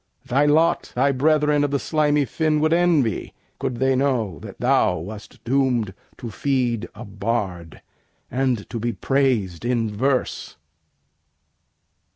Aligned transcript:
Thy 0.25 0.47
lot 0.47 0.91
thy 0.95 1.11
brethern 1.11 1.63
of 1.63 1.69
the 1.69 1.77
slimy 1.77 2.25
fin 2.25 2.59
Would 2.59 2.73
envy, 2.73 3.35
could 3.59 3.75
they 3.77 3.95
know 3.95 4.39
that 4.39 4.59
thou 4.59 4.97
wast 4.97 5.43
doom'd 5.43 5.93
To 6.17 6.31
feed 6.31 6.87
a 6.95 7.05
bard, 7.05 7.83
and 8.31 8.67
to 8.71 8.79
be 8.79 8.93
prais'd 8.93 9.63
in 9.63 9.95
verse. 9.95 10.57